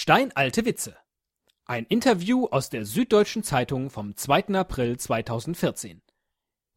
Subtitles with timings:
[0.00, 0.96] Steinalte Witze.
[1.64, 4.54] Ein Interview aus der Süddeutschen Zeitung vom 2.
[4.54, 6.02] April 2014.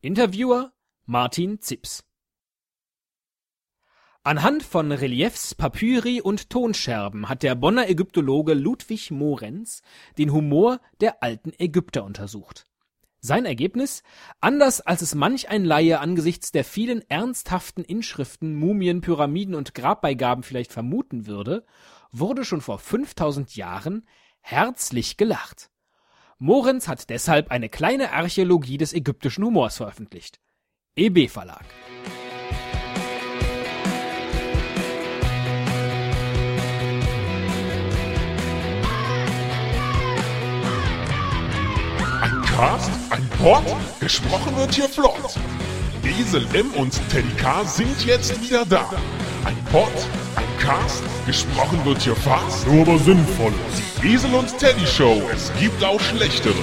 [0.00, 0.72] Interviewer
[1.04, 2.02] Martin Zips.
[4.22, 9.82] Anhand von Reliefs, Papyri und Tonscherben hat der Bonner Ägyptologe Ludwig Morenz
[10.16, 12.64] den Humor der alten Ägypter untersucht.
[13.22, 14.02] Sein Ergebnis?
[14.40, 20.42] Anders als es manch ein Laie angesichts der vielen ernsthaften Inschriften, Mumien, Pyramiden und Grabbeigaben
[20.42, 21.66] vielleicht vermuten würde,
[22.12, 24.06] wurde schon vor 5000 Jahren
[24.40, 25.70] herzlich gelacht.
[26.38, 30.40] Morenz hat deshalb eine kleine Archäologie des ägyptischen Humors veröffentlicht.
[30.96, 31.64] EB Verlag.
[42.22, 43.64] Ein Cast, ein Pod,
[44.00, 45.38] gesprochen wird hier flott.
[46.20, 48.90] Esel M und Teddy K sind jetzt wieder da.
[49.44, 49.56] Ein
[50.36, 53.52] ein Cast, gesprochen wird hier fast, nur aber sinnvoll.
[54.02, 56.54] Die Esel und Teddy Show, es gibt auch schlechtere.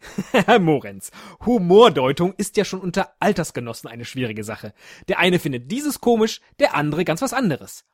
[0.32, 1.10] Herr Morenz,
[1.44, 4.72] Humordeutung ist ja schon unter Altersgenossen eine schwierige Sache.
[5.08, 7.84] Der eine findet dieses komisch, der andere ganz was anderes.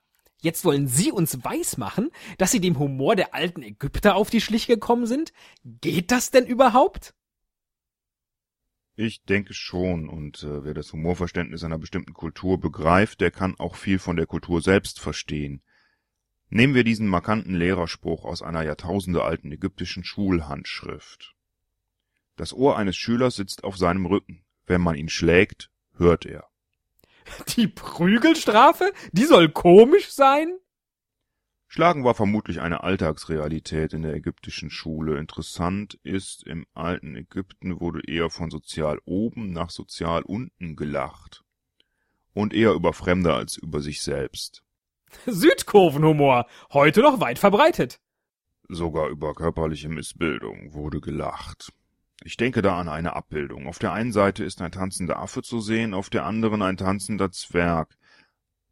[0.41, 4.75] Jetzt wollen Sie uns weismachen, dass Sie dem Humor der alten Ägypter auf die Schliche
[4.75, 5.33] gekommen sind?
[5.65, 7.15] Geht das denn überhaupt?
[9.01, 13.77] Ich denke schon, und äh, wer das Humorverständnis einer bestimmten Kultur begreift, der kann auch
[13.77, 15.63] viel von der Kultur selbst verstehen.
[16.49, 21.37] Nehmen wir diesen markanten Lehrerspruch aus einer jahrtausendealten ägyptischen Schulhandschrift.
[22.35, 24.45] Das Ohr eines Schülers sitzt auf seinem Rücken.
[24.67, 26.49] Wenn man ihn schlägt, hört er.
[27.57, 28.93] Die Prügelstrafe?
[29.13, 30.59] Die soll komisch sein?
[31.71, 35.19] Schlagen war vermutlich eine Alltagsrealität in der ägyptischen Schule.
[35.19, 41.45] Interessant ist, im alten Ägypten wurde eher von sozial oben nach sozial unten gelacht.
[42.33, 44.65] Und eher über Fremde als über sich selbst.
[45.27, 48.01] Südkurvenhumor, heute noch weit verbreitet.
[48.71, 51.73] Sogar über körperliche Missbildung wurde gelacht.
[52.25, 53.67] Ich denke da an eine Abbildung.
[53.67, 57.31] Auf der einen Seite ist ein tanzender Affe zu sehen, auf der anderen ein tanzender
[57.31, 57.99] Zwerg.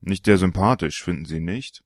[0.01, 1.83] Nicht sehr sympathisch, finden Sie nicht?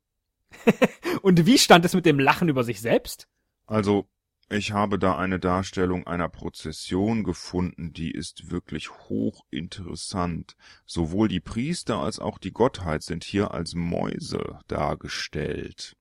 [1.22, 3.28] Und wie stand es mit dem Lachen über sich selbst?
[3.66, 4.08] Also,
[4.52, 10.56] ich habe da eine Darstellung einer Prozession gefunden, die ist wirklich hochinteressant.
[10.86, 15.96] Sowohl die Priester als auch die Gottheit sind hier als Mäuse dargestellt.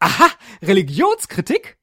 [0.00, 0.28] Aha,
[0.60, 1.78] Religionskritik?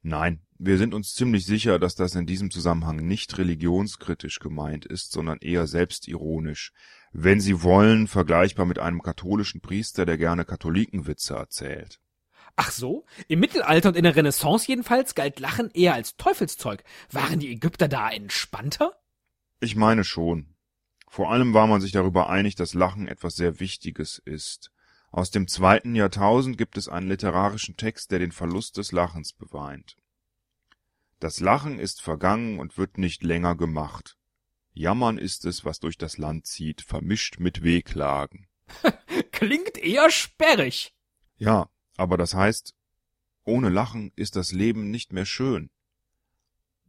[0.00, 5.12] Nein, wir sind uns ziemlich sicher, dass das in diesem Zusammenhang nicht religionskritisch gemeint ist,
[5.12, 6.72] sondern eher selbstironisch.
[7.12, 12.00] Wenn Sie wollen, vergleichbar mit einem katholischen Priester, der gerne Katholikenwitze erzählt.
[12.56, 13.04] Ach so?
[13.28, 16.84] Im Mittelalter und in der Renaissance jedenfalls galt Lachen eher als Teufelszeug.
[17.10, 18.92] Waren die Ägypter da entspannter?
[19.60, 20.54] Ich meine schon.
[21.08, 24.72] Vor allem war man sich darüber einig, dass Lachen etwas sehr Wichtiges ist.
[25.10, 29.96] Aus dem zweiten Jahrtausend gibt es einen literarischen Text, der den Verlust des Lachens beweint.
[31.18, 34.16] Das Lachen ist vergangen und wird nicht länger gemacht.
[34.74, 38.48] Jammern ist es, was durch das Land zieht, vermischt mit Wehklagen.
[39.32, 40.92] Klingt eher sperrig.
[41.38, 42.74] Ja, aber das heißt,
[43.44, 45.70] ohne Lachen ist das Leben nicht mehr schön.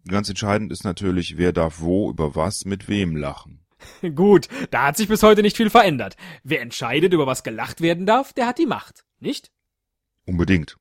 [0.08, 3.66] Ganz entscheidend ist natürlich, wer darf wo, über was, mit wem lachen.
[4.16, 6.18] Gut, da hat sich bis heute nicht viel verändert.
[6.44, 9.52] Wer entscheidet, über was gelacht werden darf, der hat die Macht, nicht?
[10.26, 10.78] Unbedingt.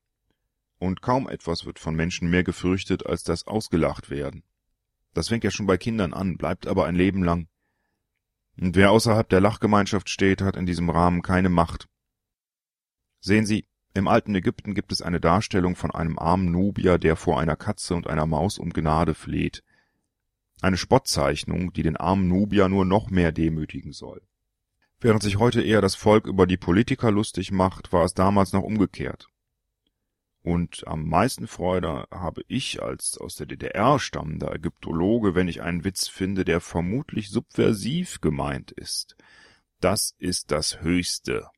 [0.79, 4.43] Und kaum etwas wird von Menschen mehr gefürchtet als das ausgelacht werden.
[5.13, 7.47] Das fängt ja schon bei Kindern an, bleibt aber ein Leben lang.
[8.59, 11.87] Und wer außerhalb der Lachgemeinschaft steht, hat in diesem Rahmen keine Macht.
[13.19, 17.39] Sehen Sie, im alten Ägypten gibt es eine Darstellung von einem armen Nubier, der vor
[17.39, 19.63] einer Katze und einer Maus um Gnade fleht.
[20.61, 24.21] Eine Spottzeichnung, die den armen Nubier nur noch mehr demütigen soll.
[24.99, 28.63] Während sich heute eher das Volk über die Politiker lustig macht, war es damals noch
[28.63, 29.27] umgekehrt.
[30.43, 35.83] Und am meisten Freude habe ich als aus der DDR stammender Ägyptologe, wenn ich einen
[35.83, 39.17] Witz finde, der vermutlich subversiv gemeint ist.
[39.81, 41.49] Das ist das Höchste.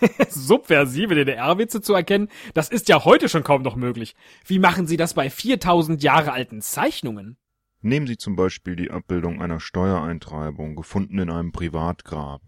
[0.28, 4.14] Subversive DDR-Witze zu erkennen, das ist ja heute schon kaum noch möglich.
[4.46, 7.36] Wie machen Sie das bei 4000 Jahre alten Zeichnungen?
[7.80, 12.42] Nehmen Sie zum Beispiel die Abbildung einer Steuereintreibung, gefunden in einem Privatgrab.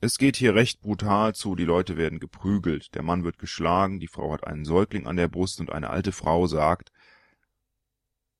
[0.00, 4.06] Es geht hier recht brutal zu, die Leute werden geprügelt, der Mann wird geschlagen, die
[4.06, 6.92] Frau hat einen Säugling an der Brust und eine alte Frau sagt,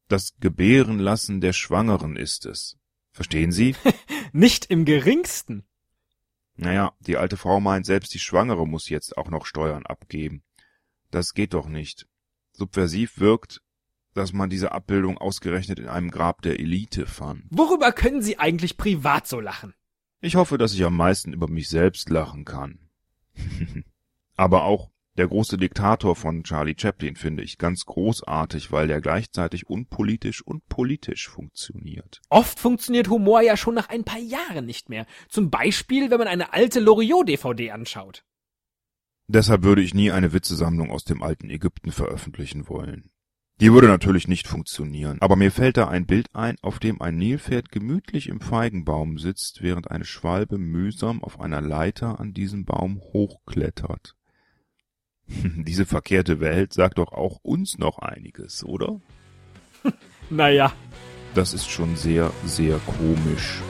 [0.07, 2.79] das Gebärenlassen der Schwangeren ist es.
[3.11, 3.75] Verstehen Sie?
[4.33, 5.65] Nicht im geringsten.
[6.55, 10.43] Naja, die alte Frau meint, selbst die Schwangere muss jetzt auch noch Steuern abgeben.
[11.11, 12.07] Das geht doch nicht.
[12.53, 13.63] Subversiv wirkt,
[14.15, 17.45] dass man diese Abbildung ausgerechnet in einem Grab der Elite fand.
[17.51, 19.75] Worüber können Sie eigentlich privat so lachen?
[20.21, 22.79] Ich hoffe, dass ich am meisten über mich selbst lachen kann.
[24.37, 29.69] Aber auch Der große Diktator von Charlie Chaplin finde ich ganz großartig, weil der gleichzeitig
[29.69, 32.21] unpolitisch und politisch funktioniert.
[32.29, 35.07] Oft funktioniert Humor ja schon nach ein paar Jahren nicht mehr.
[35.29, 38.25] Zum Beispiel, wenn man eine alte Loriot-DVD anschaut.
[39.27, 43.11] Deshalb würde ich nie eine Witzesammlung aus dem alten Ägypten veröffentlichen wollen.
[43.61, 47.17] Die würde natürlich nicht funktionieren, aber mir fällt da ein Bild ein, auf dem ein
[47.17, 53.01] Nilpferd gemütlich im Feigenbaum sitzt, während eine Schwalbe mühsam auf einer Leiter an diesem Baum
[53.01, 54.15] hochklettert.
[55.27, 59.01] Diese verkehrte Welt sagt doch auch uns noch einiges, oder?
[60.31, 60.73] naja.
[61.35, 63.61] Das ist schon sehr, sehr komisch.